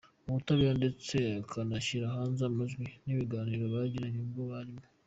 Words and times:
ubutabera 0.27 0.73
ndetse 0.81 1.15
akanashyira 1.41 2.05
hanze 2.15 2.41
amajwi 2.49 2.85
yikiganiro 3.07 3.63
bagiranye 3.73 4.19
ubwo 4.25 4.41
barimo. 4.51 4.83